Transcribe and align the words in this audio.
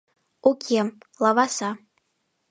Уке, 0.49 0.79
лаваса. 1.23 1.69